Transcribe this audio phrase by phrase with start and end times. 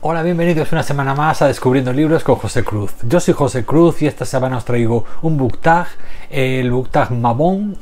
[0.00, 2.94] Hola, bienvenidos una semana más a Descubriendo Libros con José Cruz.
[3.02, 5.58] Yo soy José Cruz y esta semana os traigo un book
[6.30, 7.10] el book tag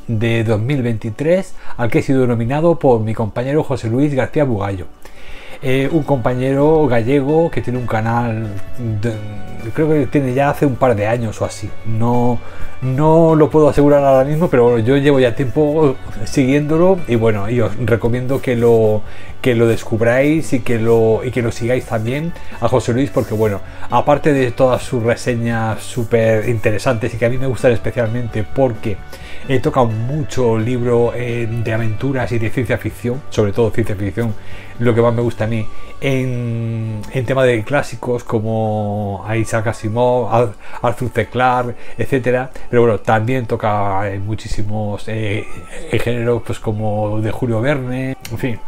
[0.07, 4.87] de 2023, al que he sido nominado por mi compañero José Luis García Bugallo.
[5.61, 8.47] Eh, un compañero gallego que tiene un canal,
[9.73, 11.69] creo que tiene ya hace un par de años o así.
[11.85, 12.39] No,
[12.81, 17.59] no lo puedo asegurar ahora mismo, pero yo llevo ya tiempo siguiéndolo y bueno, y
[17.61, 19.01] os recomiendo que lo,
[19.41, 23.33] que lo descubráis y que lo, y que lo sigáis también a José Luis, porque
[23.33, 28.43] bueno, aparte de todas sus reseñas súper interesantes y que a mí me gustan especialmente
[28.43, 28.97] porque
[29.47, 34.33] he tocado mucho libro eh, de aventuras y de ciencia ficción, sobre todo ciencia ficción,
[34.79, 35.65] lo que más me gusta a mí,
[36.01, 41.27] en, tema de clásicos como Isaac Asimov, Arthur C.
[41.27, 42.51] Clarke, etcétera.
[42.69, 45.45] Pero bueno, también toca muchísimos eh,
[46.03, 48.59] géneros pues como de Julio Verne, en fin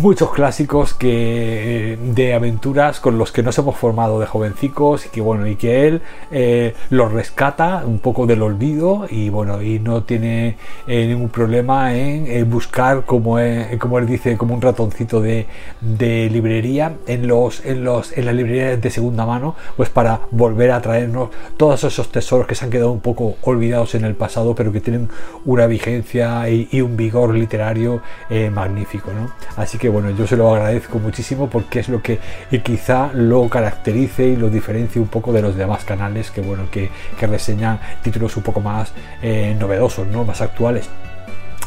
[0.00, 5.20] muchos clásicos que de aventuras con los que nos hemos formado de jovencicos y que
[5.20, 10.02] bueno y que él eh, los rescata un poco del olvido y bueno y no
[10.04, 13.36] tiene eh, ningún problema en, buscar como,
[13.78, 15.46] como él dice como un ratoncito de,
[15.80, 20.70] de, librería en los en los en las librerías de segunda mano pues para volver
[20.70, 24.54] a traernos todos esos tesoros que se han quedado un poco olvidados en el pasado
[24.54, 25.10] pero que tienen
[25.44, 29.30] una vigencia y, un vigor literario eh, magnífico ¿no?
[29.56, 32.18] así que bueno, yo se lo agradezco muchísimo porque es lo que
[32.62, 36.90] quizá lo caracterice y lo diferencie un poco de los demás canales que bueno, que,
[37.20, 40.24] reseñan títulos un poco más eh, novedosos, ¿no?
[40.24, 40.88] Más actuales.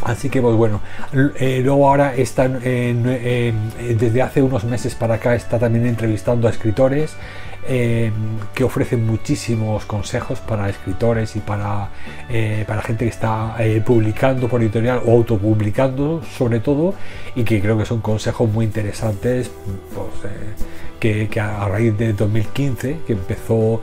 [0.03, 0.81] Así que pues bueno,
[1.39, 7.16] eh, luego ahora están desde hace unos meses para acá está también entrevistando a escritores
[7.67, 8.13] Em,
[8.53, 11.89] que ofrece muchísimos consejos para escritores y para,
[12.30, 16.94] eh, para gente que está eh, publicando por editorial o autopublicando sobre todo
[17.35, 19.49] y que creo que son consejos muy interesantes
[19.95, 20.31] pues,
[21.06, 23.81] eh, que, a raíz de 2015 que empezó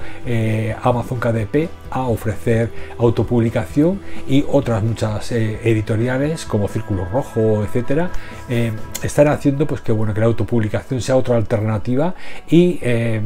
[0.82, 8.10] Amazon KDP a ofrecer autopublicación y otras muchas eh, editoriales como Círculo Rojo, etcétera,
[8.48, 12.14] eh, están haciendo pues que bueno que la autopublicación sea otra alternativa
[12.48, 13.20] y, eh,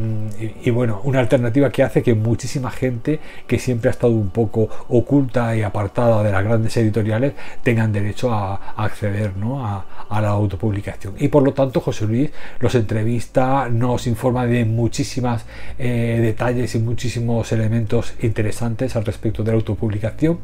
[0.62, 4.68] y, bueno una alternativa que hace que muchísima gente que siempre ha estado un poco
[4.88, 9.64] oculta y apartada de las grandes editoriales tengan derecho a, acceder ¿no?
[9.64, 14.64] a, a, la autopublicación y por lo tanto José Luis los entrevista nos informa de
[14.64, 15.44] muchísimas
[15.78, 20.38] detalles y muchísimos elementos interesantes al respecto de la autopublicación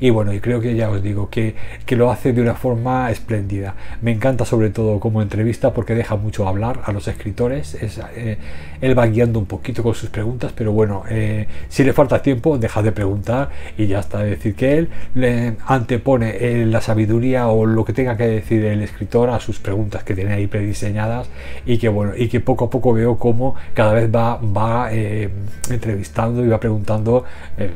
[0.00, 1.54] y bueno, y creo que ya os digo que,
[1.86, 3.74] que lo hace de una forma espléndida.
[4.02, 8.38] Me encanta sobre todo como entrevista porque deja mucho hablar a los escritores, es, eh,
[8.80, 12.58] él va guiando un poquito con sus preguntas, pero bueno, eh, si le falta tiempo,
[12.58, 14.24] deja de preguntar y ya está.
[14.24, 18.64] Es decir, que él le antepone eh, la sabiduría o lo que tenga que decir
[18.64, 21.28] el escritor a sus preguntas que tiene ahí prediseñadas
[21.66, 26.44] y que bueno, y que poco a poco veo cómo cada vez va, va entrevistando
[26.44, 27.24] y va preguntando
[27.56, 27.70] eh,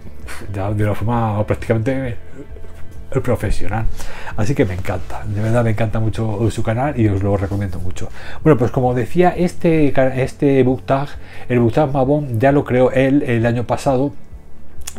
[0.53, 2.17] de una forma prácticamente
[3.21, 3.85] profesional.
[4.37, 7.79] Así que me encanta, de verdad me encanta mucho su canal y os lo recomiendo
[7.79, 8.09] mucho.
[8.43, 9.93] Bueno, pues como decía, este,
[10.23, 11.09] este book tag,
[11.49, 14.13] el book tag Mabon, ya lo creó él el año pasado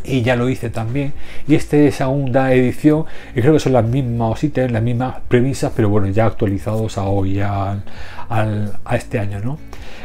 [0.03, 1.13] y ya lo hice también.
[1.47, 3.05] Y esta es segunda edición,
[3.35, 7.03] y creo que son las mismas ítems, las mismas premisas, pero bueno, ya actualizados a
[7.05, 7.41] hoy,
[8.41, 9.57] a este año, ¿no?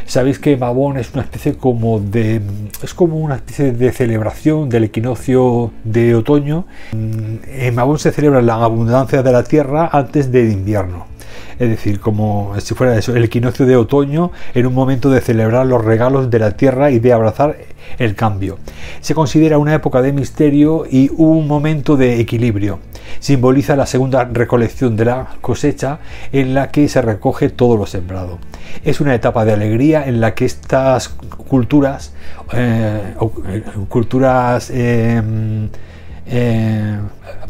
[0.08, 2.40] Sabéis que Mabón es una especie como de.
[2.82, 6.66] es como una especie de celebración del equinoccio de otoño.
[6.92, 11.17] En Mabón se celebra la abundancia de la tierra antes del invierno
[11.58, 15.66] es decir, como si fuera eso, el equinoccio de otoño en un momento de celebrar
[15.66, 17.56] los regalos de la tierra y de abrazar
[17.98, 18.58] el cambio.
[19.00, 22.78] Se considera una época de misterio y un momento de equilibrio.
[23.20, 25.98] Simboliza la segunda recolección de la cosecha
[26.32, 28.38] en la que se recoge todo lo sembrado.
[28.84, 32.12] Es una etapa de alegría en la que estas culturas,
[32.52, 33.14] eh,
[33.48, 35.68] eh, culturas eh,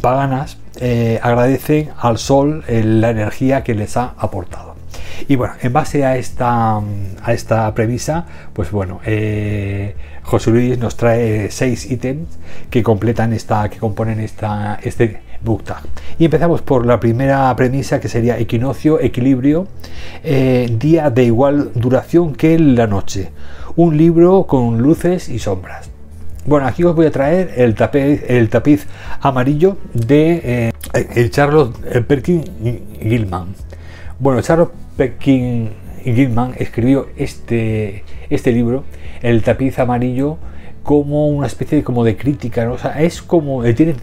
[0.01, 4.77] paganas, eh, agradecen al sol eh, la energía que les ha aportado.
[5.27, 10.97] Y bueno, en base a esta, a esta premisa, pues bueno, eh, José Luis nos
[10.97, 12.29] trae seis ítems
[12.71, 15.83] que completan esta, que componen esta, este book tag.
[16.19, 19.67] Y empezamos por la primera premisa que sería equinoccio, equilibrio,
[20.23, 23.31] día de igual duración que la noche.
[23.77, 25.91] Un libro con luces y sombras.
[26.49, 28.49] Bueno, aquí os voy a traer el tapiz, el
[29.21, 31.69] amarillo de eh, Charles
[32.07, 32.43] Perkin
[33.03, 33.49] Gilman.
[34.19, 35.69] Bueno, Charles Perkin
[36.03, 38.85] Gilman escribió este, este libro,
[39.21, 40.39] El tapiz amarillo,
[40.85, 43.97] como una especie como de crítica, o sea, es como, eh, tiene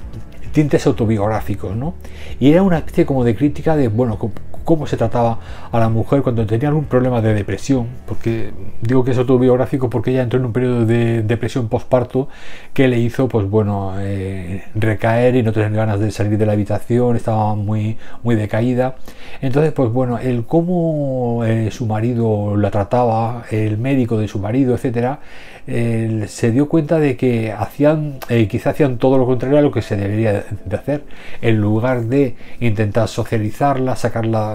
[0.51, 1.95] tintes autobiográficos, ¿no?
[2.39, 4.19] Y era una especie como de crítica de, bueno,
[4.66, 5.40] cómo se trataba
[5.72, 8.52] a la mujer cuando tenía algún problema de depresión, porque
[8.82, 12.28] digo que es autobiográfico porque ella entró en un periodo de depresión postparto
[12.74, 16.54] que le hizo, pues bueno, eh, recaer y no tener ganas de salir de la
[16.54, 18.96] habitación, estaba muy, muy decaída.
[19.42, 24.76] Entonces, pues bueno, el cómo eh, su marido la trataba, el médico de su marido,
[24.76, 25.20] etcétera,
[25.68, 29.82] se dio cuenta de que hacían, eh, quizá hacían todo lo contrario a lo que
[29.82, 31.04] se debería de hacer.
[31.42, 34.55] En lugar de intentar socializarla, sacarla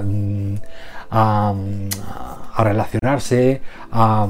[1.10, 1.54] a,
[2.58, 3.60] relacionarse,
[3.90, 4.26] a,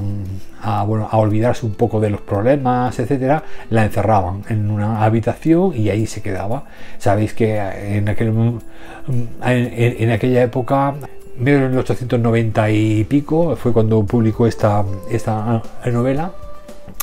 [0.87, 5.91] bueno, a olvidarse un poco de los problemas, etcétera, la encerraban en una habitación y
[5.91, 6.65] ahí se quedaba.
[6.99, 8.59] Sabéis que en, aquel, mm,
[9.43, 10.95] en, aquella época
[11.39, 16.33] 1890 y pico fue cuando publicó esta, esta novela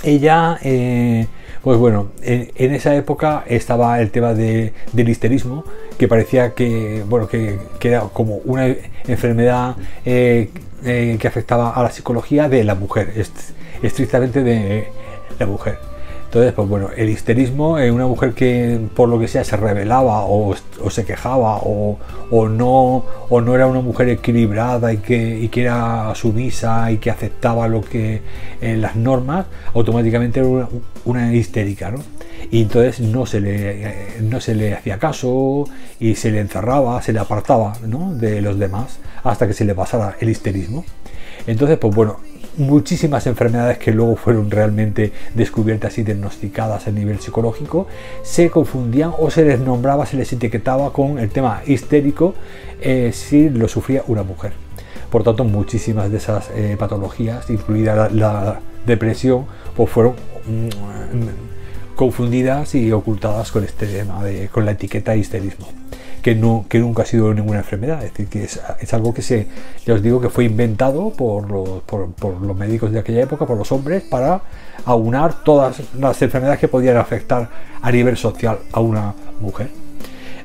[0.03, 1.27] ella, eh,
[1.63, 4.73] pues bueno, en, esa época estaba el tema del
[5.09, 5.63] histerismo,
[5.97, 8.67] que parecía que, bueno, que, era como una
[9.07, 10.49] enfermedad eh,
[10.83, 13.13] eh, que afectaba a la psicología de la mujer,
[13.81, 14.87] estrictamente de
[15.39, 15.79] la mujer.
[16.27, 20.25] Entonces, pues bueno, el histerismo en una mujer que por lo que sea se rebelaba
[20.25, 20.53] o,
[20.89, 21.97] se quejaba o,
[22.49, 27.79] no, o no era una mujer equilibrada y que, era sumisa y que aceptaba lo
[27.79, 28.21] que
[28.59, 30.67] en las normas, automáticamente era
[31.05, 31.99] una, histérica, ¿no?
[32.51, 35.63] Y entonces no se, le, no se le hacía caso
[35.97, 40.17] y se le encerraba, se le apartaba de los demás hasta que se le pasara
[40.19, 40.83] el histerismo.
[41.47, 42.17] Entonces, pues bueno,
[42.57, 47.87] muchísimas enfermedades que luego fueron realmente descubiertas y diagnosticadas a nivel psicológico
[48.23, 52.33] se confundían o se les nombraba, se les etiquetaba con el tema histérico
[52.81, 54.53] eh, si lo sufría una mujer.
[55.11, 59.45] Por tanto, muchísimas de esas eh, patologías, incluida la, depresión,
[59.75, 65.67] pues fueron mm, confundidas y ocultadas con este tema, de, con la etiqueta histerismo
[66.69, 68.03] que, nunca ha sido ninguna enfermedad.
[68.03, 69.47] Es decir, que es, algo que se,
[69.85, 73.57] ya os digo, que fue inventado por los, por, los médicos de aquella época, por
[73.57, 74.41] los hombres, para
[74.85, 77.49] aunar todas las enfermedades que podían afectar
[77.81, 79.86] a nivel social a una mujer.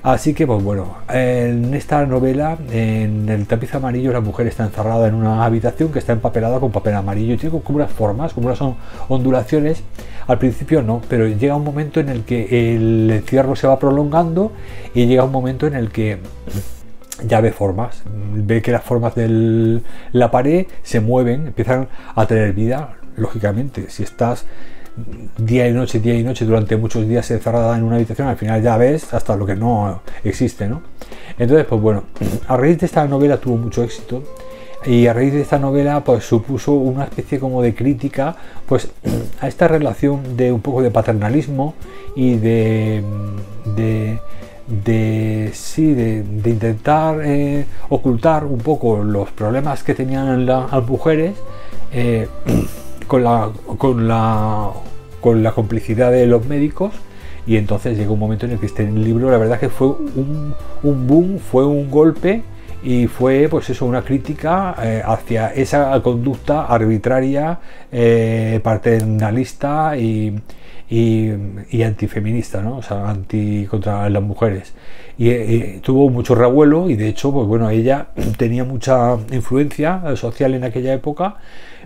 [0.02, 5.06] Así que, pues bueno, en esta novela, en el tapiz amarillo, la mujer está encerrada
[5.06, 8.48] en una habitación que está empapelada con papel amarillo y tiene como unas formas, como
[8.48, 8.60] unas
[9.08, 9.84] ondulaciones.
[10.26, 14.50] Al principio no, pero llega un momento en el que el encierro se va prolongando
[14.92, 16.18] y llega un momento en el que
[17.24, 18.02] ya ve formas,
[18.34, 23.88] ve que las formas de la pared se mueven, empiezan a tener vida, lógicamente.
[23.88, 24.46] Si estás
[25.38, 28.62] día y noche, día y noche, durante muchos días encerrada en una habitación, al final
[28.62, 30.82] ya ves hasta lo que no existe, ¿no?
[31.38, 32.04] Entonces, pues bueno,
[32.48, 34.22] a raíz de esta novela tuvo mucho éxito
[34.84, 38.34] y a raíz de esta novela pues supuso una especie como de crítica
[38.66, 38.90] pues
[39.40, 41.74] a esta relación de un poco de paternalismo
[42.16, 43.02] y de,
[43.76, 44.18] de
[44.84, 51.34] de sí de, intentar eh, ocultar un poco los problemas que tenían las mujeres
[51.92, 52.28] eh,
[53.12, 54.70] con la, con la,
[55.20, 56.94] con la complicidad de los médicos
[57.46, 60.54] y entonces llegó un momento en el que este libro la verdad que fue un,
[60.82, 62.42] un boom, fue un golpe
[62.82, 67.58] y fue pues eso una crítica eh, hacia esa conducta arbitraria,
[67.92, 70.34] eh, paternalista y,
[70.88, 72.78] y, antifeminista, ¿no?
[72.78, 74.72] o sea, anti contra las mujeres.
[75.18, 78.06] Y, y, tuvo mucho revuelo y de hecho, pues bueno, ella
[78.38, 81.36] tenía mucha influencia social en aquella época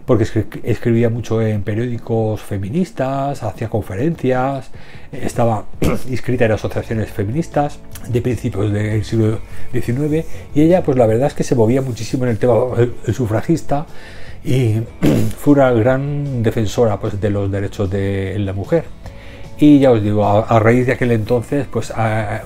[0.06, 0.25] porque
[0.62, 4.71] escribía mucho en periódicos feministas, hacía conferencias,
[5.12, 5.64] estaba
[6.09, 9.40] inscrita en asociaciones feministas de principios del siglo
[9.73, 12.54] XIX y ella pues la verdad es que se movía muchísimo en el tema
[13.12, 13.87] sufragista
[14.45, 14.81] y
[15.38, 18.85] fue una gran defensora pues, de los derechos de la mujer.
[19.59, 21.90] Y ya os digo, a, raíz de aquel entonces, pues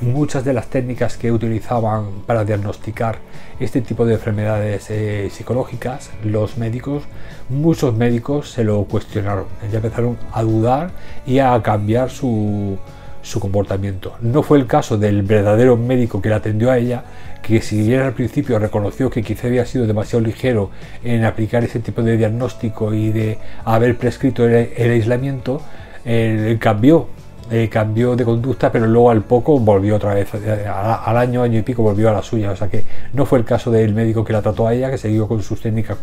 [0.01, 3.19] muchas de las técnicas que utilizaban para diagnosticar
[3.59, 7.03] este tipo de enfermedades eh, psicológicas, los médicos,
[7.51, 9.45] muchos médicos se lo cuestionaron.
[9.71, 10.91] Ya empezaron a dudar
[11.27, 12.79] y a cambiar su,
[13.23, 14.15] su comportamiento.
[14.21, 17.05] No fue el caso del verdadero médico que la atendió a ella,
[17.43, 20.71] que si bien al principio reconoció que quizá había sido demasiado ligero
[21.05, 25.61] en aplicar ese tipo de diagnóstico y de haber prescrito el aislamiento,
[26.05, 27.09] eh, cambió,
[27.51, 31.59] eh, cambió de conducta, pero luego al poco volvió otra vez, eh, al año, año
[31.59, 32.51] y pico volvió a la suya.
[32.53, 34.99] O sea que no fue el caso del médico que la trató a ella, que
[34.99, 35.99] siguió con sus técnicas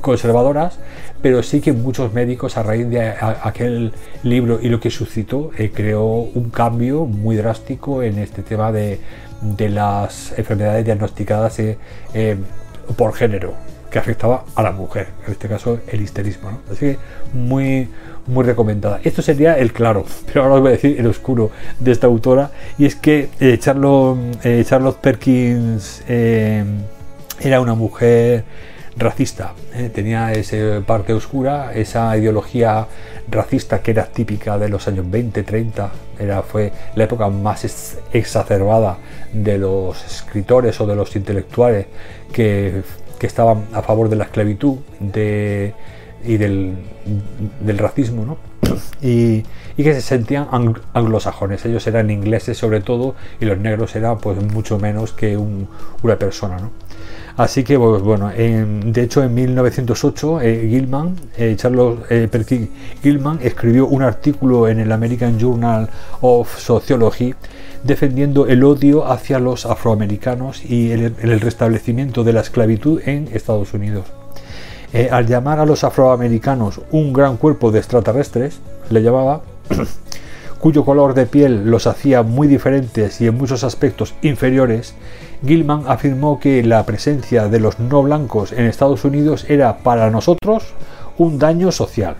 [0.00, 0.78] conservadoras,
[1.22, 6.04] pero sí que muchos médicos a raíz de aquel libro y lo que suscitó creó
[6.04, 9.00] un cambio muy drástico en este tema de,
[9.40, 11.60] de las enfermedades diagnosticadas
[12.96, 13.54] por género
[13.90, 16.60] que afectaba a la mujer, en este caso el histerismo.
[16.70, 16.98] Así que
[17.32, 17.88] muy,
[18.26, 19.00] muy recomendada.
[19.02, 22.50] Esto sería el claro, pero ahora os voy a decir el oscuro de esta autora,
[22.78, 24.64] y es que eh, Charlotte, eh,
[25.00, 26.64] Perkins eh,
[27.40, 28.44] era una mujer
[28.96, 29.90] racista, ¿eh?
[29.94, 32.86] tenía esa parte oscura, esa ideología
[33.28, 38.98] racista que era típica de los años 20, 30, era, fue la época más exacerbada
[39.32, 41.86] de los escritores o de los intelectuales
[42.32, 42.82] que,
[43.20, 44.76] estaban a favor de la esclavitud
[46.24, 46.76] y del,
[47.76, 48.36] racismo, ¿no?
[49.02, 49.42] y,
[49.76, 50.46] que se sentían
[50.92, 51.64] anglosajones.
[51.64, 56.58] Ellos eran ingleses sobre todo y los negros eran pues mucho menos que una persona.
[56.58, 56.70] ¿no?
[57.36, 62.68] Así que, pues, bueno, de hecho en 1908 eh, Gilman, eh, Charles eh,
[63.02, 65.90] Gilman escribió un artículo en el American Journal
[66.22, 67.34] of Sociology
[67.82, 74.06] defendiendo el odio hacia los afroamericanos y el, restablecimiento de la esclavitud en Estados Unidos.
[75.10, 79.42] al llamar a los afroamericanos un gran cuerpo de extraterrestres, le llamaba,
[80.58, 84.94] cuyo color de piel los hacía muy diferentes y en muchos aspectos inferiores,
[85.44, 90.64] Gilman afirmó que la presencia de los no blancos en Estados Unidos era para nosotros
[91.18, 92.16] un daño social.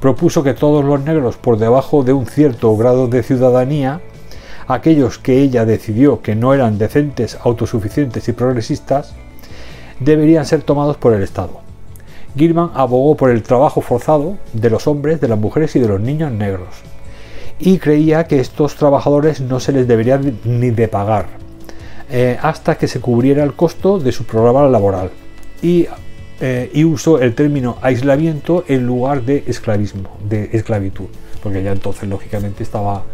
[0.00, 4.00] Propuso que todos los negros por debajo de un cierto grado de ciudadanía,
[4.66, 9.14] aquellos que ella decidió que no eran decentes, autosuficientes y progresistas,
[10.00, 11.60] deberían ser tomados por el Estado.
[12.36, 16.00] Gilman abogó por el trabajo forzado de los hombres, de las mujeres y de los
[16.00, 16.82] niños negros,
[17.60, 21.43] y creía que estos trabajadores no se les debería ni de pagar,
[22.10, 25.10] eh, hasta que se cubriera el costo de su programa laboral
[25.62, 25.86] y,
[26.40, 31.06] eh, y, usó el término aislamiento en lugar de esclavismo, de esclavitud,
[31.42, 33.04] porque ya entonces lógicamente estaba,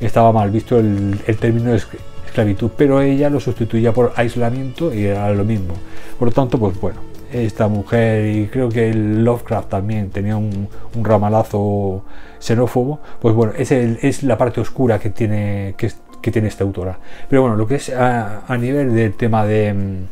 [0.00, 5.30] estaba mal visto el, el término esclavitud, pero ella lo sustituía por aislamiento y era
[5.32, 5.74] lo mismo.
[6.18, 7.00] Por lo tanto, pues bueno,
[7.32, 10.68] esta mujer y creo que Lovecraft también tenía un,
[11.02, 12.04] ramalazo
[12.38, 16.98] xenófobo, pues bueno, es, es la parte oscura que tiene, que, que tiene esta autora.
[17.28, 20.04] Pero bueno, lo que es a, nivel del tema de,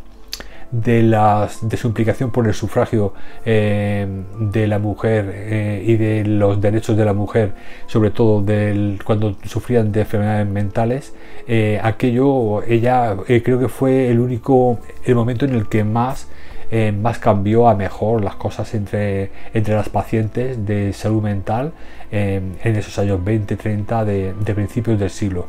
[0.70, 3.12] de, las, de su implicación por el sufragio
[3.44, 4.06] eh,
[4.38, 7.52] de la mujer eh, y de los derechos de la mujer,
[7.86, 11.14] sobre todo del, cuando sufrían de enfermedades mentales,
[11.46, 16.28] eh, aquello, ella creo que fue el único, el momento en el que más
[17.00, 21.72] más cambió a mejor las cosas entre, entre las pacientes de salud mental
[22.10, 25.48] en esos años 20, 30 de, principios del siglo.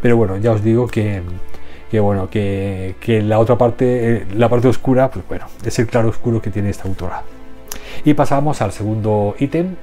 [0.00, 1.22] Pero bueno, ya os digo que,
[1.92, 6.40] bueno, que, la otra parte, eh, la parte oscura, pues bueno, es el claro oscuro
[6.40, 7.22] que tiene esta autora.
[8.04, 9.76] Y pasamos al segundo ítem.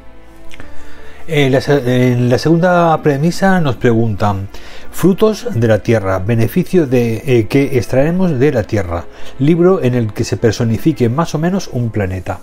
[1.30, 4.48] En la, segunda premisa nos preguntan
[4.94, 9.04] Frutos de la Tierra, beneficio de, eh, que extraemos de la Tierra,
[9.38, 12.40] libro en el que se personifique más o menos un planeta.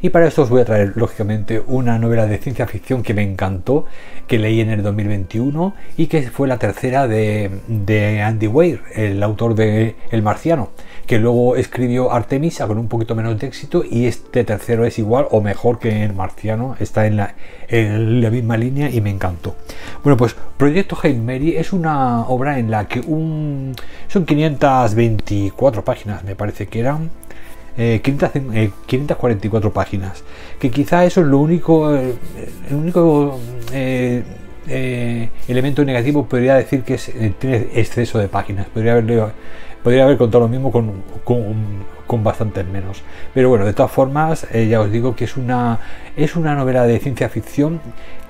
[0.00, 3.22] Y para esto os voy a traer, lógicamente, una novela de ciencia ficción que me
[3.22, 3.86] encantó,
[4.28, 9.54] que leí en el 2021 y que fue la tercera de, Andy Weir, el autor
[9.54, 10.70] de El Marciano,
[11.06, 15.26] que luego escribió Artemisa con un poquito menos de éxito y este tercero es igual
[15.30, 17.34] o mejor que El Marciano, está en la,
[17.68, 19.56] en la misma línea y me encantó.
[20.04, 23.74] Bueno, pues Proyecto Hail Mary es una obra en la que un,
[24.06, 27.10] son 524 páginas, me parece que eran
[27.78, 30.24] 544 eh, páginas.
[30.58, 32.14] Que quizá eso es lo único, eh,
[32.68, 33.38] el único
[33.72, 34.24] eh,
[35.46, 36.98] elemento negativo podría decir que
[37.38, 38.66] tiene exceso de páginas.
[38.66, 39.22] Podría haberle,
[39.82, 43.02] podría haber contado lo mismo con, con, bastantes menos.
[43.32, 45.78] Pero bueno, de todas formas, ya os digo que es una,
[46.16, 47.80] es una novela de ciencia ficción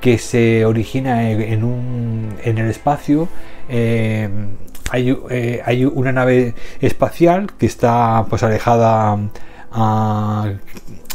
[0.01, 3.29] que se origina en, un, en el espacio.
[3.69, 4.29] Eh,
[4.91, 9.19] hay, una nave espacial que está pues alejada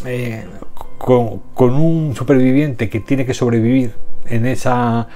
[0.05, 0.45] eh,
[0.97, 3.93] con, un superviviente que tiene que sobrevivir
[4.25, 5.07] en esa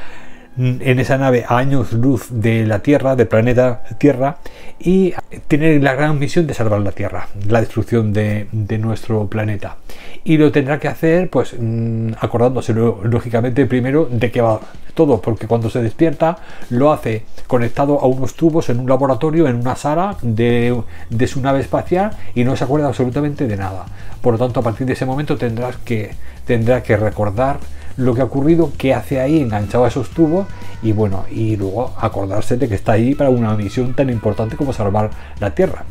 [0.57, 4.37] en esa nave a años luz de la Tierra, del planeta Tierra,
[4.79, 5.13] y
[5.47, 8.47] tiene la gran misión de salvar la Tierra, la destrucción de,
[8.79, 9.77] nuestro planeta.
[10.23, 14.59] Y lo tendrá que hacer, pues, mm, acordándose lógicamente primero de qué va
[14.93, 16.37] todo, porque cuando se despierta
[16.71, 21.39] lo hace conectado a unos tubos en un laboratorio, en una sala de, de su
[21.39, 23.85] nave espacial y no se acuerda absolutamente de nada.
[24.21, 27.59] Por lo tanto, a partir de ese momento tendrás que, tendrá que recordar
[27.97, 30.47] lo que ha ocurrido, qué hace ahí enganchado a esos tubos
[30.81, 34.71] y bueno, y luego acordarse de que está ahí para una misión tan importante como
[34.71, 35.83] salvar la Tierra,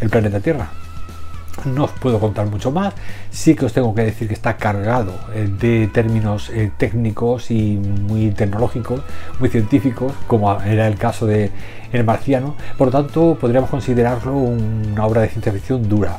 [0.00, 0.70] el, planeta Tierra.
[1.66, 2.94] No os puedo contar mucho más,
[3.30, 7.76] sí que os tengo que decir que está cargado eh, de términos eh, técnicos y
[7.76, 9.02] muy tecnológicos,
[9.38, 11.52] muy científicos, como era el caso de
[11.92, 16.18] El Marciano, por lo tanto podríamos considerarlo una obra de ciencia ficción dura,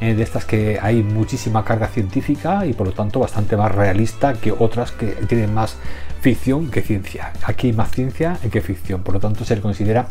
[0.00, 4.34] eh, de estas que hay muchísima carga científica y por lo tanto bastante más realista
[4.34, 5.76] que otras que tienen más
[6.20, 7.32] ficción que ciencia.
[7.42, 10.06] Aquí hay más ciencia que ficción, por lo tanto se le considera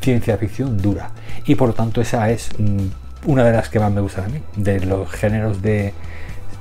[0.00, 1.10] ciencia ficción dura
[1.46, 4.28] y por lo tanto esa es mm, una de las que más me gustan a
[4.28, 5.92] mí, de los géneros de,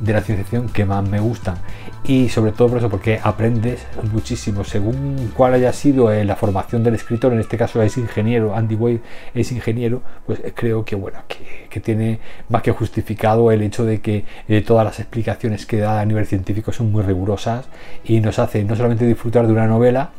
[0.03, 1.55] de la ciencia que más me gustan
[2.03, 6.83] y sobre todo por eso porque aprendes muchísimo según cuál haya sido eh, la formación
[6.83, 9.01] del escritor en este caso es ingeniero Andy Wade
[9.33, 12.19] es ingeniero pues creo que bueno que, que tiene
[12.49, 16.25] más que justificado el hecho de que eh, todas las explicaciones que da a nivel
[16.25, 17.65] científico son muy rigurosas
[18.03, 20.11] y nos hace no solamente disfrutar de una novela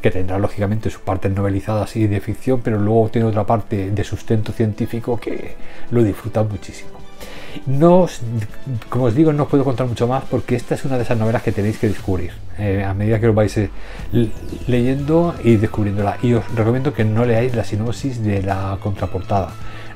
[0.00, 4.04] que tendrá lógicamente sus partes novelizadas y de ficción, pero luego tiene otra parte de
[4.04, 5.54] sustento científico que
[5.90, 7.03] lo disfruta muchísimo.
[7.66, 8.06] No,
[8.88, 11.18] como os digo, no os puedo contar mucho más porque esta es una de esas
[11.18, 13.70] novelas que tenéis que descubrir eh, a medida que os vais eh,
[14.66, 16.18] leyendo y descubriéndola.
[16.22, 19.50] Y os recomiendo que no leáis la sinopsis de la contraportada.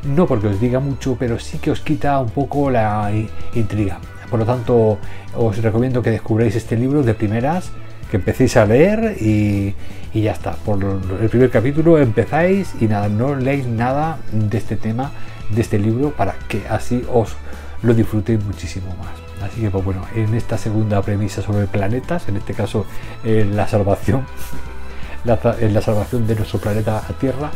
[0.04, 3.10] No porque os diga mucho, pero sí que os quita un poco la
[3.54, 3.98] intriga.
[4.30, 4.98] Por lo tanto,
[5.34, 7.70] os recomiendo que descubráis este libro de primeras
[8.10, 9.74] que empecéis a leer y,
[10.14, 10.52] y, ya está.
[10.52, 15.12] Por el primer capítulo empezáis y nada, no leéis nada de este tema,
[15.50, 17.36] de este libro, para que así os
[17.82, 19.48] lo disfrutéis muchísimo más.
[19.48, 22.86] Así que pues bueno, en esta segunda premisa sobre planetas, en este caso
[23.24, 24.26] en la salvación,
[25.24, 27.50] la, en la salvación de nuestro planeta Tierra,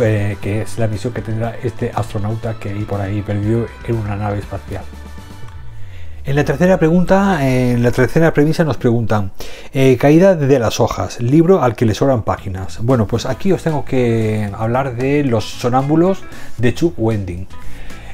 [0.00, 3.96] eh, que es la misión que tendrá este astronauta que hay por ahí perdido en
[3.96, 4.84] una nave espacial.
[6.28, 9.30] En la tercera pregunta, en la tercera premisa nos preguntan,
[9.72, 12.80] eh, caída de las hojas, libro al que le sobran páginas.
[12.82, 16.22] Bueno, pues aquí os tengo que hablar de Los sonámbulos
[16.58, 17.46] de Chuck Wending.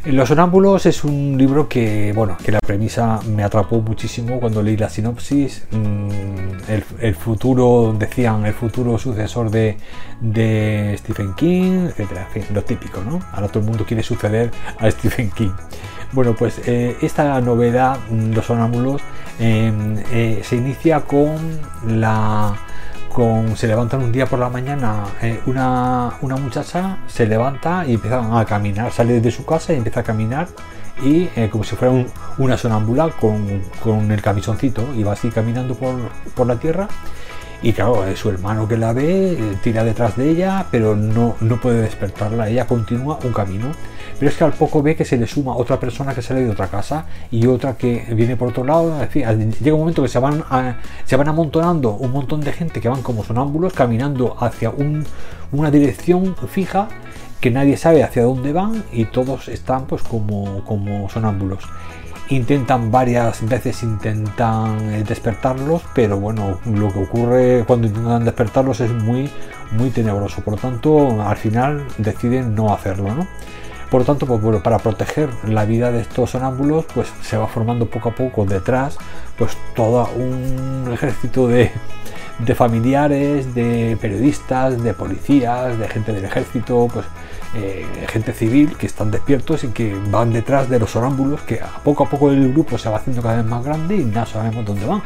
[0.05, 4.77] Los sonámbulos es un libro que, bueno, que la premisa me atrapó muchísimo cuando leí
[4.77, 5.67] la sinopsis.
[5.73, 9.77] Mm, el, futuro, decían, el futuro sucesor de,
[10.21, 12.29] de Stephen King, etcétera.
[12.33, 13.19] En fin, lo típico, ¿no?
[13.33, 15.51] Ahora todo el mundo quiere suceder a Stephen King.
[16.15, 19.03] Bueno, pues eh, esta novela, mm, Los Sonámbulos,
[19.41, 21.35] em, eh, se inicia con
[21.89, 22.55] la.
[23.13, 28.41] Con, se levantan un día por la mañana eh, una, muchacha se levanta y empieza
[28.41, 30.49] a caminar, sale de su casa y empieza a caminar
[31.03, 31.95] y como si fuera
[32.39, 35.95] una sonámbula con, el camisoncito y va así caminando por,
[36.35, 36.89] por la tierra
[37.63, 41.81] y claro, su hermano que la ve tira detrás de ella, pero no, no puede
[41.81, 42.49] despertarla.
[42.49, 43.73] Ella continúa un camino.
[44.25, 46.49] Pero es que al poco ve que se le suma otra persona que sale de
[46.49, 48.97] otra casa y otra que viene por otro lado.
[49.13, 50.43] llega un momento que se van,
[51.05, 54.73] se van amontonando un montón de gente que van como sonámbulos caminando hacia
[55.53, 56.89] una dirección fija
[57.39, 61.63] que nadie sabe hacia dónde van y todos están pues como, como sonámbulos
[62.31, 68.91] intentan varias veces intentan eh, despertarlos pero bueno lo que ocurre cuando intentan despertarlos es
[68.91, 69.29] muy
[69.73, 73.27] muy tenebroso por lo tanto al final deciden no hacerlo ¿no?
[73.91, 77.47] Por lo tanto, pues, bueno, para proteger la vida de estos sonámbulos, pues se va
[77.47, 78.99] formando poco a poco detrás,
[79.39, 81.71] pues todo un ejército de,
[82.55, 87.07] familiares, de periodistas, de policías, de gente del ejército, pues
[87.57, 91.81] eh, gente civil que están despiertos y que van detrás de los sonámbulos, que a
[91.85, 94.65] poco a poco el grupo se va haciendo cada vez más grande y no sabemos
[94.65, 95.03] dónde van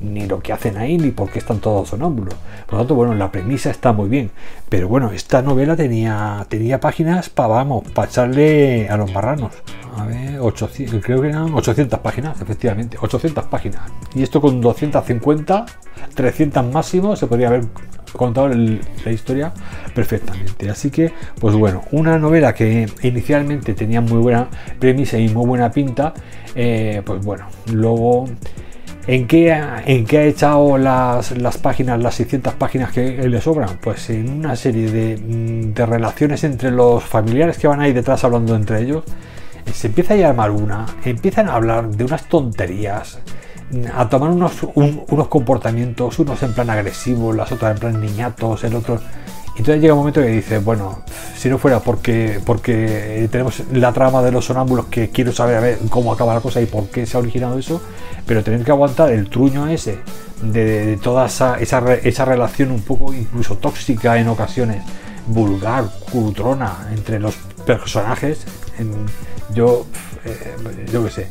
[0.00, 2.34] ni lo que hacen ahí, ni por qué están todos sonámbulos.
[2.66, 4.30] Por lo tanto, bueno, la premisa está muy bien.
[4.68, 9.52] Pero bueno, esta novela tenía, tenía páginas para, vamos, para echarle a los marranos.
[9.96, 13.82] A ver, 800, creo que eran 800 páginas, efectivamente, 800 páginas.
[14.14, 15.66] Y esto con 250,
[16.14, 17.64] 300 máximo, se podría haber
[18.16, 19.52] contado la historia
[19.94, 20.70] perfectamente.
[20.70, 25.70] Así que, pues bueno, una novela que inicialmente tenía muy buena premisa y muy buena
[25.70, 26.14] pinta,
[26.54, 28.26] eh, pues bueno, luego
[29.10, 29.52] ¿En qué,
[29.86, 33.78] ¿En qué ha echado las, páginas, las 600 páginas que le sobran?
[33.82, 38.54] Pues en una serie mm, de, relaciones entre los familiares que van ahí detrás hablando
[38.54, 39.02] entre ellos.
[39.74, 43.18] Se empieza a llamar una, empiezan a hablar de unas tonterías,
[43.96, 48.76] a tomar unos, unos comportamientos, unos en plan agresivos, las otras en plan niñatos, el
[48.76, 49.00] otro
[49.56, 51.00] entonces llega un momento que dice, bueno,
[51.36, 55.60] si no fuera porque, porque tenemos la trama de los sonámbulos que quiero saber a
[55.60, 57.82] ver cómo acaba la cosa y por qué se ha originado eso,
[58.26, 59.98] pero tener que aguantar el truño ese
[60.42, 64.82] de, toda esa, esa, relación un poco incluso tóxica en ocasiones,
[65.26, 67.34] vulgar, cutrona entre los
[67.66, 68.44] personajes,
[69.54, 69.84] yo,
[70.24, 70.56] eh,
[70.90, 71.26] yo qué sé,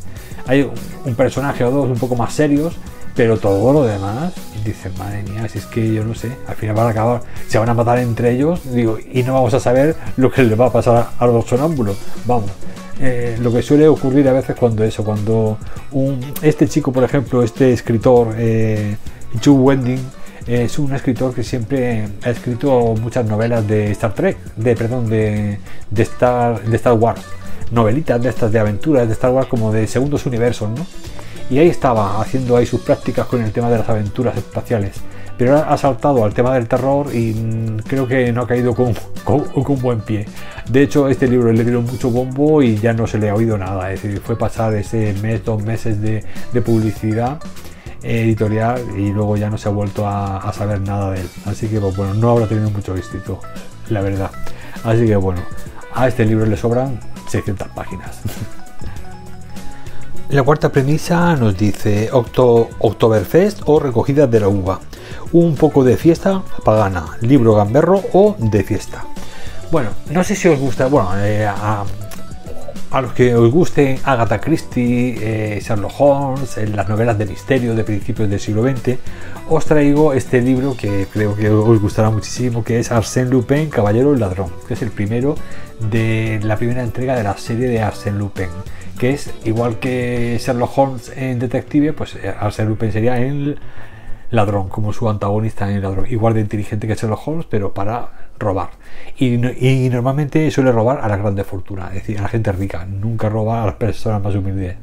[0.46, 0.70] hay
[1.06, 2.76] un personaje o dos un poco más serios
[3.16, 6.76] pero todo lo demás, dicen, madre mía, si es que yo no sé, al final
[6.76, 9.96] van a acabar, se van a matar entre ellos, digo, y no vamos a saber
[10.18, 11.98] lo que les va a pasar a los sonámbulos.
[12.26, 12.52] Vamos,
[13.02, 15.58] eh, lo que suele ocurrir a veces cuando eso, cuando
[15.92, 18.98] un, este chico, por ejemplo, este escritor, eh,
[19.44, 20.00] Joe Wending,
[20.48, 25.60] es un escritor que siempre ha escrito muchas novelas de Star Trek, de perdón, de,
[25.92, 27.22] de Star, de Star Wars,
[27.72, 30.86] novelitas de estas de aventuras de Star Wars como de segundos universos, ¿no?
[31.50, 34.98] Y ahí estaba haciendo ahí sus prácticas con el tema de las aventuras espaciales.
[35.38, 38.94] pero ha saltado al tema del terror y mm, creo que no ha caído con,
[39.24, 40.26] con, buen pie.
[40.70, 43.58] De hecho, este libro le dieron mucho bombo y ya no se le ha oído
[43.58, 43.92] nada.
[43.92, 46.24] Es decir, fue pasar ese mes, dos meses de,
[46.62, 47.40] publicidad
[48.04, 51.30] editorial y luego ya no se ha vuelto a, saber nada de él.
[51.46, 53.40] Así que pues, bueno, no habrá tenido mucho éxito,
[53.90, 54.32] la verdad.
[54.84, 55.42] Así que bueno,
[55.94, 58.22] a este libro le sobran 600 páginas.
[60.30, 64.80] La cuarta premisa nos dice Octo Oktoberfest o recogida de la uva.
[65.32, 69.06] Un poco de fiesta pagana, libro gamberro o de fiesta.
[69.72, 71.84] Bueno, no sé si os gusta, bueno, eh, a,
[73.02, 77.84] los que os guste Agatha Christie, eh, Sherlock Holmes, en las novelas de misterio de
[77.84, 79.00] principios del siglo XX,
[79.50, 84.16] os traigo este libro que creo que os gustará muchísimo, que es Arsène Lupin, Caballero
[84.16, 85.34] Ladrón, que es el primero
[85.90, 88.50] de la primera entrega de la serie de Arsène Lupin
[89.00, 93.58] que es igual que Sherlock Holmes en Detective, pues eh, Arsène Lupin sería el
[94.30, 98.10] ladrón, como su antagonista en el ladrón, igual de inteligente que Sherlock Holmes, pero para
[98.38, 98.72] robar.
[99.18, 99.38] Y,
[99.90, 103.64] normalmente suele robar a la grande fortuna, es decir, a la gente rica, nunca roba
[103.64, 104.76] a las personas más humildes.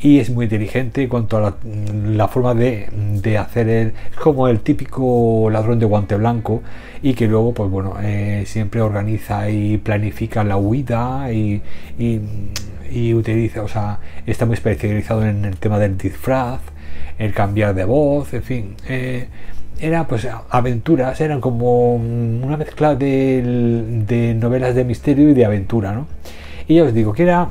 [0.00, 3.88] Y es muy inteligente en cuanto a la, forma de, hacer el.
[4.10, 6.62] Es como el típico ladrón de guante blanco
[7.02, 11.62] y que luego, pues bueno, eh, siempre organiza y planifica la huida y
[11.98, 12.20] y
[13.14, 16.60] utiliza, o sea, está muy especializado en el tema del disfraz,
[17.18, 18.74] el cambiar de voz, en fin.
[18.88, 19.28] Eh,
[19.80, 26.06] era pues aventuras, eran como una mezcla de, novelas de misterio y de aventura, ¿no?
[26.66, 27.48] Y ya os digo que era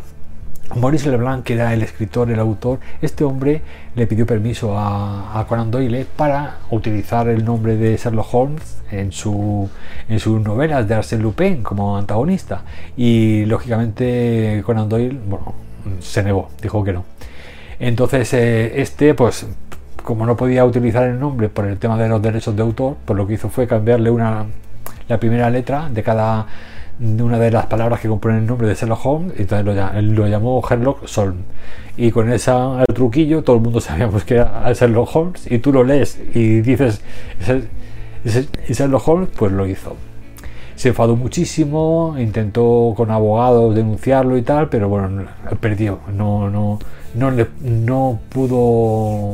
[0.76, 3.62] Maurice Leblanc, que era el escritor, el autor, este hombre
[3.96, 9.70] le pidió permiso a, Conan Doyle para utilizar el nombre de Sherlock Holmes en, su,
[10.10, 12.64] en sus novelas de Arsène Lupin como antagonista.
[12.98, 15.54] Y lógicamente Conan Doyle, bueno,
[16.00, 17.06] se negó, dijo que no.
[17.80, 19.46] Entonces eh, este, pues
[20.04, 23.18] como no podía utilizar el nombre por el tema de los derechos de autor, pues
[23.18, 24.46] lo que hizo fue cambiarle una,
[25.08, 26.48] la primera letra de cada
[27.00, 30.28] una de las palabras que componen el nombre de Sherlock Holmes y entonces lo, lo
[30.28, 31.38] llamó Sherlock Solm
[31.96, 32.52] y con ese
[32.94, 37.02] truquillo todo el mundo sabíamos que era Sherlock Holmes y tú lo lees y dices
[38.70, 39.96] Sherlock Holmes pues lo hizo
[40.76, 45.26] se enfadó muchísimo intentó con abogados denunciarlo y tal pero bueno
[45.60, 46.00] perdió.
[46.16, 46.80] No no
[47.18, 49.34] no, le, no pudo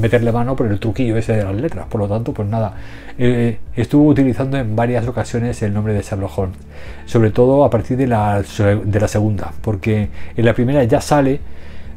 [0.00, 1.86] meterle mano por el truquillo ese de las letras.
[1.88, 2.74] Por lo tanto, pues nada,
[3.18, 6.58] eh, estuvo utilizando en varias ocasiones el nombre de Sherlock Holmes,
[7.06, 11.40] sobre todo a partir de la, de la segunda, porque en la primera ya sale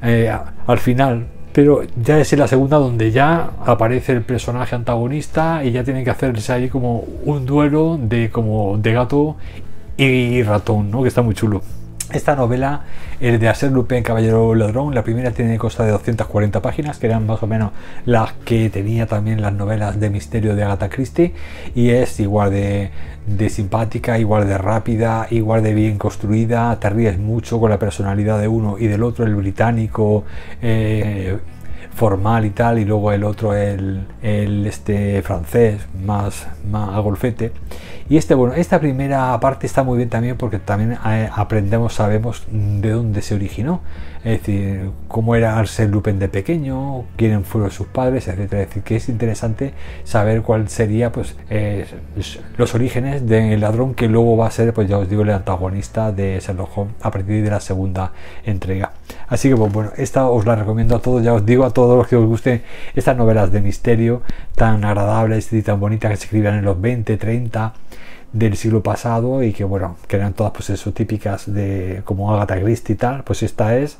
[0.04, 0.32] eh,
[0.68, 5.72] al final, pero ya es en la segunda donde ya aparece el personaje antagonista y
[5.72, 9.38] ya tiene que hacerse ahí como un duelo de como de gato
[9.98, 11.02] y ratón, ¿no?
[11.02, 11.62] Que está muy chulo.
[12.14, 12.82] Esta novela
[13.20, 14.94] es de Arsène Lupin, Caballero Ladrón.
[14.94, 17.72] La primera tiene costa de 240 páginas, que eran más o menos
[18.06, 21.34] las que tenía también las novelas de misterio de Agatha Christie.
[21.74, 26.80] Y es igual de, simpática, igual de rápida, igual de bien construida.
[26.80, 30.24] Te ríes mucho con la personalidad de uno y del otro, el británico.
[30.62, 31.40] Eh,
[31.96, 37.52] formal y tal y luego el otro el, el este francés más, más a golfete
[38.08, 42.44] y este, bueno, esta primera parte está muy bien también porque también eh, aprendemos, sabemos
[42.52, 43.82] de dónde se originó.
[44.26, 48.64] Es decir, cómo era Arsène Lupin de pequeño, quiénes fueron sus padres, etcétera.
[48.64, 51.36] Es decir, que es interesante saber cuál sería pues
[52.58, 56.12] los orígenes del ladrón que luego va a ser, pues ya os digo, el antagonista
[56.12, 58.94] de Sherlock Holmes a partir de la segunda entrega.
[59.28, 61.96] Así que pues, bueno, esta os la recomiendo a todos, ya os digo a todos
[61.96, 62.64] los que os gusten
[62.96, 64.24] estas novelas de misterio
[64.56, 67.74] tan agradables y tan bonitas que se escribían en los 20, 30
[68.36, 72.60] del siglo pasado y que bueno, que eran todas pues eso típicas de como Agatha
[72.60, 73.98] Christie y tal, pues esta es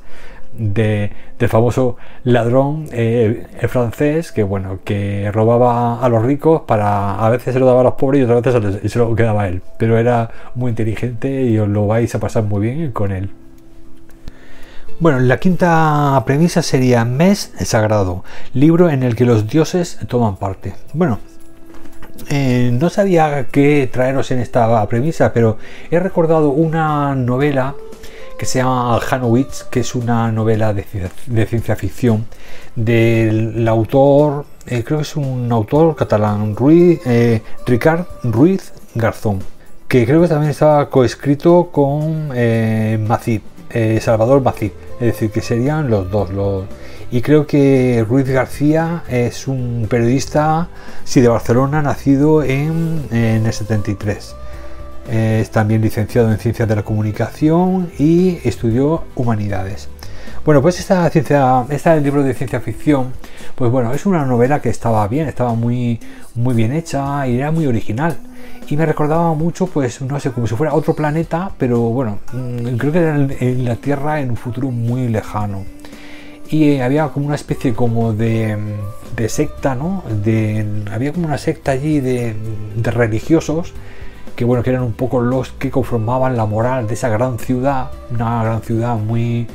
[0.58, 7.30] de, del famoso ladrón eh, francés que bueno, que robaba a los ricos para a
[7.30, 9.62] veces se lo daba a los pobres y otras veces se lo quedaba a él,
[9.78, 13.30] pero era muy inteligente y os lo vais a pasar muy bien con él.
[15.00, 18.22] Bueno, la quinta premisa sería Mes Sagrado,
[18.52, 20.74] libro en el que los dioses toman parte.
[20.92, 21.20] Bueno,
[22.28, 25.58] eh, no sabía qué traeros en esta premisa, pero
[25.90, 27.74] he recordado una novela
[28.38, 30.84] que se llama Hanowitz, que es una novela de,
[31.46, 32.26] ciencia ficción
[32.74, 39.38] del autor, eh, creo que es un autor catalán, Ruiz, eh, Ricard Ruiz Garzón,
[39.88, 42.28] que creo que también estaba coescrito con
[43.06, 43.42] Macip,
[44.00, 46.64] Salvador Macip, es decir, que serían los dos, los
[47.10, 50.68] y creo que Ruiz García es un periodista,
[51.04, 54.34] sí, de Barcelona, nacido en, el 73.
[55.10, 59.88] Es también licenciado en Ciencias de la Comunicación y estudió Humanidades.
[60.44, 63.12] Bueno, pues esta, ciencia, esta libro de ciencia ficción,
[63.54, 66.00] pues bueno, es una novela que estaba bien, estaba muy,
[66.34, 68.16] muy bien hecha y era muy original.
[68.68, 72.76] Y me recordaba mucho, pues, no sé, como si fuera otro planeta, pero bueno, mm,
[72.76, 75.75] creo que era en la Tierra en un futuro muy lejano.
[76.48, 78.56] Y había como una especie como de,
[79.28, 80.04] secta, ¿no?
[80.22, 82.34] De, había como una secta allí de,
[82.76, 83.72] de religiosos
[84.36, 87.90] que bueno, que eran un poco los que conformaban la moral de esa gran ciudad,
[88.10, 89.46] una gran ciudad muy,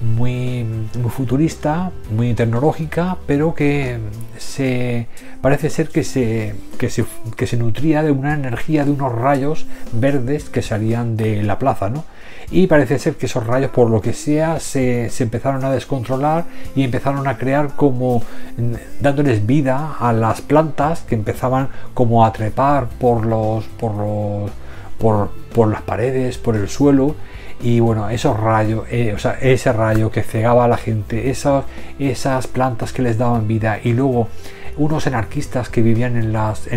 [0.00, 3.98] muy, muy futurista, muy tecnológica, pero que
[4.38, 5.08] se
[5.42, 7.04] parece ser que se, que se,
[7.36, 11.90] que se nutría de una energía de unos rayos verdes que salían de la plaza,
[11.90, 12.04] ¿no?
[12.50, 16.82] Y parece ser que esos rayos por lo que sea se, empezaron a descontrolar y
[16.82, 18.22] empezaron a crear como
[18.56, 24.50] mm, dándoles vida a las plantas que empezaban como a trepar por los por los
[24.98, 27.14] por, las paredes por el suelo.
[27.62, 31.64] Y bueno, esos rayos, eh, o sea, ese rayo que cegaba a la gente, esas,
[31.98, 33.80] esas plantas que les daban vida.
[33.82, 34.28] Y luego
[34.76, 36.68] unos anarquistas que vivían en las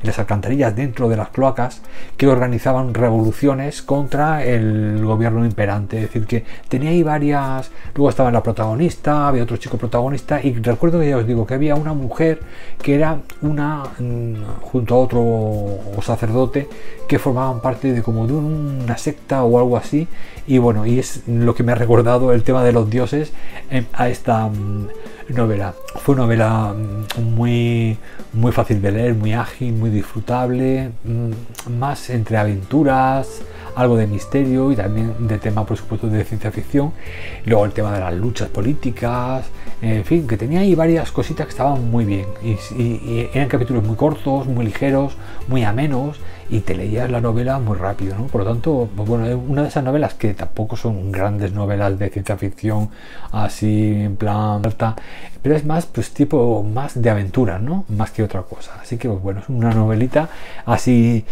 [0.00, 1.82] en las alcantarillas dentro de las cloacas
[2.16, 5.96] que organizaban revoluciones contra el gobierno imperante.
[5.96, 7.70] Es decir, que tenía ahí varias.
[7.94, 11.54] Luego estaba la protagonista, había otro chico protagonista, y recuerdo que ya os digo que
[11.54, 12.40] había una mujer
[12.82, 13.84] que era una.
[13.98, 16.68] Mm, junto a otro sacerdote
[17.08, 20.08] que formaban parte de como de una secta o algo así.
[20.46, 23.32] Y bueno, y es lo que me ha recordado el tema de los dioses
[23.92, 24.88] a esta mm,
[25.34, 25.74] novela.
[25.96, 27.98] Fue una novela mm, muy,
[28.32, 33.42] muy fácil de leer, muy ágil, muy disfrutable, mm, más entre aventuras,
[33.74, 36.92] algo de misterio y también de tema, por supuesto, de ciencia ficción.
[37.44, 39.46] Luego el tema de las luchas políticas,
[39.80, 42.26] en fin, que tenía ahí varias cositas que estaban muy bien.
[42.42, 46.18] Y, eran capítulos muy cortos, muy ligeros, muy amenos
[46.50, 48.26] y te leías la novela muy rápido, ¿no?
[48.26, 51.98] Por lo tanto, pues bueno, es una de esas novelas que tampoco son grandes novelas
[51.98, 52.90] de ciencia ficción
[53.32, 54.96] así en plan alta,
[55.42, 57.84] pero es más pues tipo más de aventura, ¿no?
[57.88, 58.72] Más que otra cosa.
[58.80, 60.28] Así que pues, bueno, es una novelita
[60.64, 61.24] así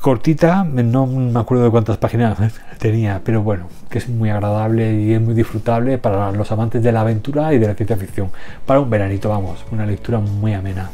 [0.00, 2.36] cortita, no me acuerdo de cuántas páginas
[2.78, 6.92] tenía, pero bueno, que es muy agradable y es muy disfrutable para los amantes de
[6.92, 8.30] la aventura y de la ciencia ficción.
[8.66, 10.90] Para un veranito, vamos, una lectura muy amena.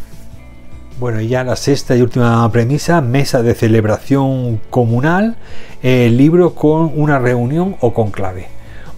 [1.01, 5.37] Bueno, y ya la sexta y última premisa, mesa de celebración comunal,
[5.83, 8.49] el libro con una reunión o con clave.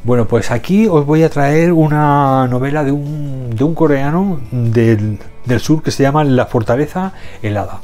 [0.02, 5.20] Bueno, pues aquí os voy a traer una novela de un, de un coreano del,
[5.46, 7.80] del sur que se llama La fortaleza helada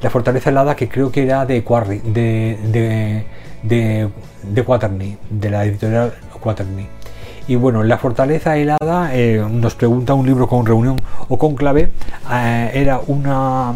[0.00, 3.24] la fortaleza helada que creo que era de Quarry, de, de,
[3.64, 4.10] de,
[4.44, 6.95] de Quaterny, de la editorial Quaterny.
[7.48, 10.96] Y bueno, la fortaleza helada eh, nos pregunta un libro con reunión
[11.28, 11.92] o con clave.
[12.32, 13.72] Eh, era una,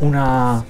[0.00, 0.64] una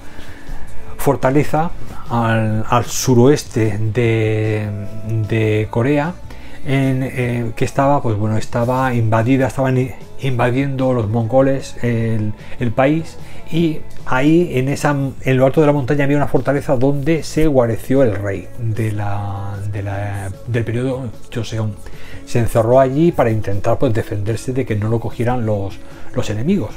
[0.96, 1.70] fortaleza
[2.08, 6.14] al, suroeste de, Corea
[6.64, 9.90] en, eh, que estaba, pues bueno, estaba invadida, estaban
[10.20, 13.18] invadiendo los mongoles el, el país
[13.50, 17.46] y ahí en, esa, en lo alto de la montaña había una fortaleza donde se
[17.46, 19.54] guareció el rey de la,
[20.46, 21.74] del periodo Joseon.
[22.26, 25.78] Se encerró allí para intentar pues, defenderse de que no lo cogieran los,
[26.14, 26.74] los enemigos.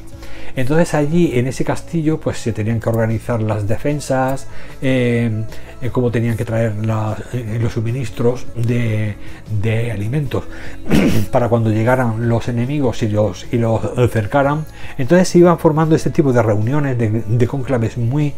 [0.57, 4.47] Entonces allí en ese castillo pues se tenían que organizar las defensas,
[4.81, 5.43] eh,
[5.83, 6.73] eh, cómo tenían que traer
[7.33, 9.15] eh, los suministros de,
[9.91, 10.45] alimentos
[11.31, 13.81] para cuando llegaran los enemigos y los, y los
[14.12, 14.65] cercaran.
[14.97, 18.33] Entonces se iban formando este tipo de reuniones, de, de conclaves muy,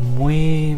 [0.00, 0.76] muy,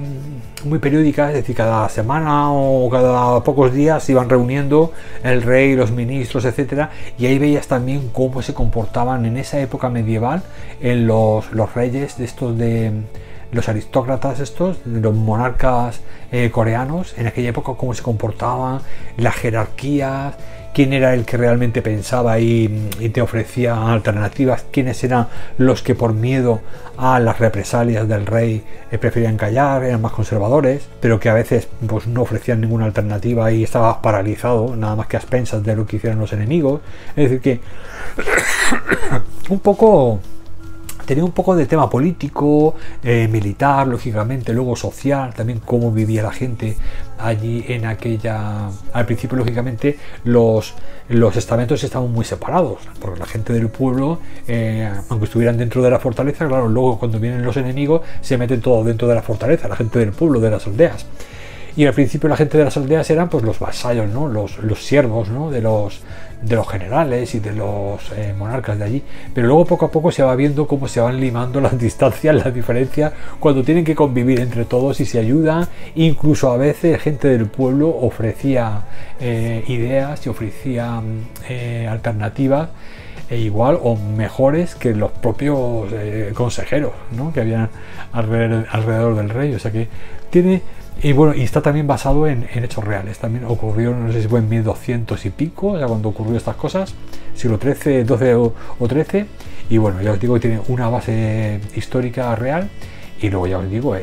[0.64, 5.74] muy periódicas, es decir, cada semana o cada pocos días se iban reuniendo el rey,
[5.74, 10.42] los ministros, etcétera, y ahí veías también cómo se comportaban en esa época medieval
[10.80, 12.92] en los, los reyes de estos de
[13.52, 16.00] los aristócratas estos, los monarcas
[16.32, 18.80] eh, coreanos, en aquella época cómo se comportaban,
[19.18, 20.34] las jerarquías,
[20.74, 22.68] quién era el que realmente pensaba y,
[23.12, 26.60] te ofrecía alternativas, quiénes eran los que por miedo
[26.96, 31.68] a las represalias del rey eh, preferían callar, eran más conservadores, pero que a veces
[31.86, 35.86] pues, no ofrecían ninguna alternativa y estabas paralizado, nada más que a expensas de lo
[35.86, 36.80] que hicieron los enemigos.
[37.16, 37.60] Es decir, que
[39.50, 40.20] un poco
[41.04, 46.32] tenía un poco de tema político, eh, militar, lógicamente, luego social, también cómo vivía la
[46.32, 46.76] gente
[47.18, 48.68] allí en aquella...
[48.92, 50.74] Al principio, lógicamente, los,
[51.08, 55.90] los estamentos estaban muy separados, porque la gente del pueblo, eh, aunque estuvieran dentro de
[55.90, 59.68] la fortaleza, claro, luego cuando vienen los enemigos se meten todo dentro de la fortaleza,
[59.68, 61.06] la gente del pueblo, de las aldeas.
[61.76, 64.28] y al principio la gente de las aldeas eran pues los vasallos, ¿no?
[64.28, 65.50] los, los siervos ¿no?
[65.50, 66.02] de, los,
[66.42, 69.02] de los generales y de los eh, monarcas de allí.
[69.32, 72.52] Pero luego poco a poco se va viendo cómo se van limando las distancias, las
[72.52, 75.68] diferencias, cuando tienen que convivir entre todos y se ayudan.
[75.94, 78.82] Incluso a veces gente del pueblo ofrecía
[79.20, 81.00] eh, ideas y ofrecía
[81.48, 82.70] eh, alternativas
[83.30, 85.88] e igual o mejores que los propios
[86.34, 87.32] consejeros ¿no?
[87.32, 87.70] que habían
[88.12, 89.54] alrededor, alrededor del rey.
[89.54, 89.88] O sea que
[90.28, 90.60] tiene
[91.02, 93.18] y bueno, y está también basado en, hechos reales.
[93.18, 96.94] También ocurrió, no sé si fue en 1200 y pico, ya cuando ocurrió estas cosas,
[97.34, 99.26] siglo XIII, XII o, o XIII.
[99.70, 102.68] Y bueno, ya os digo que tiene una base histórica real.
[103.20, 103.96] Y luego ya os digo,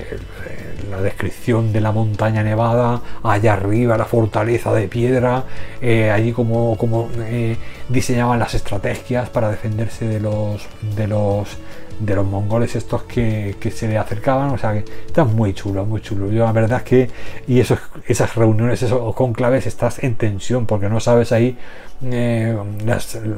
[0.89, 5.43] la descripción de la montaña nevada, allá arriba, la fortaleza de piedra,
[5.81, 7.57] eh, allí como, como eh,
[7.89, 11.57] diseñaban las estrategias para defenderse de los, de los
[11.99, 16.01] de los mongoles estos que, se le acercaban, o sea que está muy chulo, muy
[16.01, 16.31] chulo.
[16.31, 17.09] Yo la verdad es que,
[17.47, 21.57] y esos, esas reuniones, esos conclaves, estás en tensión porque no sabes ahí
[22.01, 22.57] eh,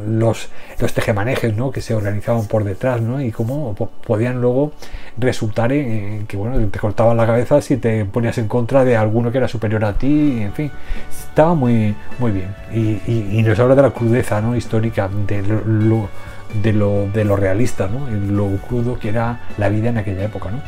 [0.07, 1.71] los, los tejemanejes ¿no?
[1.71, 3.19] que se organizaban por detrás ¿no?
[3.19, 3.73] y cómo
[4.05, 4.73] podían luego
[5.17, 9.31] resultar en, que bueno, te cortaban la cabeza si te ponías en contra de alguno
[9.31, 10.71] que era superior a ti, en fin,
[11.09, 12.55] estaba muy, muy bien.
[12.71, 14.55] Y, y, nos habla de la crudeza ¿no?
[14.55, 16.07] histórica, de lo
[16.53, 18.09] de lo, de lo realista, ¿no?
[18.09, 20.51] lo crudo que era la vida en aquella época.
[20.51, 20.61] ¿no?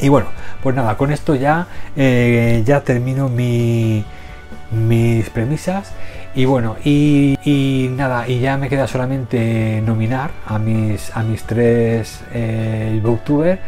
[0.00, 0.28] Y bueno,
[0.62, 1.66] pues nada, con esto ya,
[1.96, 4.04] eh, ya termino mi,
[4.70, 5.92] mis premisas.
[6.34, 12.20] Y bueno, y, nada, y ya me queda solamente nominar a mis, a mis tres
[12.32, 13.60] eh, booktubers.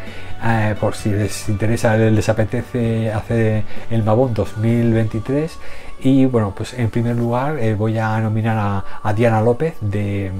[0.44, 5.58] Eh, por si les interesa, les apetece hacer el Mabón 2023
[6.02, 10.32] y bueno, pues en primer lugar eh, voy a nominar a, Diana López del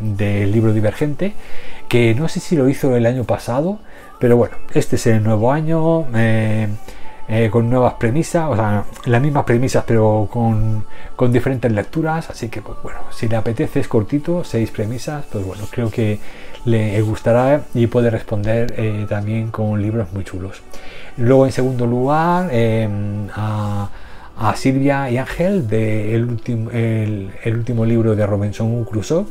[0.00, 1.34] de, libro Divergente,
[1.88, 3.80] que no sé si lo hizo el año pasado,
[4.20, 6.06] pero bueno, este es el nuevo año.
[6.14, 6.68] Eh,
[7.30, 12.48] eh, con nuevas premisas, o sea, las mismas premisas pero con, con, diferentes lecturas, así
[12.48, 16.18] que pues bueno, si le apetece es cortito, seis premisas, pues bueno, creo que
[16.64, 20.62] le gustará y puede responder también con libros muy chulos.
[21.18, 22.50] Luego en segundo lugar
[23.34, 23.90] a
[24.38, 29.26] a Silvia y Ángel del el último, el, último libro de Robinson Crusoe.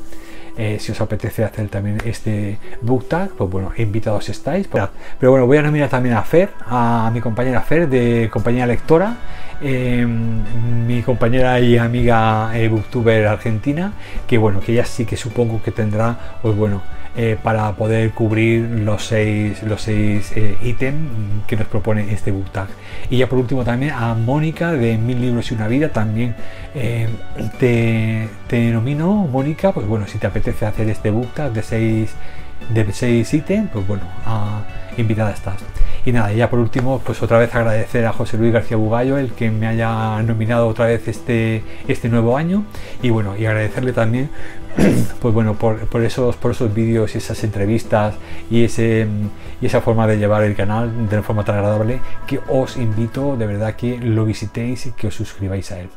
[0.58, 4.68] Eh, si os apetece hacer también este book tag, pues bueno, invitados estáis.
[4.68, 9.18] Pero bueno, voy a nominar también a Fer, a mi compañera Fer de compañía lectora,
[9.62, 10.44] em,
[10.88, 13.94] mi compañera y amiga eh, booktuber argentina,
[14.28, 16.82] que bueno, que ella sí que supongo que tendrá, pues bueno,
[17.20, 22.52] eh, para poder cubrir los seis, los seis eh, ítems que nos propone este book
[22.52, 22.68] tag.
[23.10, 26.36] Y ya por último también a Mónica de Mil Libros y una Vida, también
[26.76, 27.08] eh,
[27.58, 32.12] te, te denomino Mónica, pues bueno, si te apetece hacer este book tag de seis,
[32.70, 34.04] de seis ítems, pues bueno,
[34.96, 35.58] invitada estás.
[36.08, 39.34] Y nada, ya por último, pues otra vez agradecer a José Luis García Bugallo el
[39.34, 42.64] que me haya nominado otra vez este, este nuevo año.
[43.02, 44.30] Y bueno, y agradecerle también,
[45.20, 48.16] pues bueno, por, esos, por esos vídeos y esas entrevistas
[48.50, 49.06] y, ese,
[49.60, 53.36] y esa forma de llevar el canal de una forma tan agradable que os invito
[53.36, 55.90] de verdad que lo visitéis y que os suscribáis a él.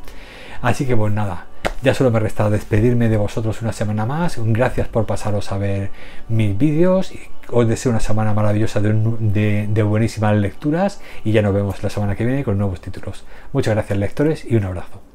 [0.60, 1.46] Así que pues nada,
[1.82, 4.38] ya solo me resta despedirme de vosotros una semana más.
[4.38, 5.90] Gracias por pasaros a ver
[6.28, 7.12] mis vídeos.
[7.52, 12.16] Os deseo una semana maravillosa de, de buenísimas lecturas y ya nos vemos la semana
[12.16, 13.24] que viene con nuevos títulos.
[13.52, 15.09] Muchas gracias lectores y un abrazo.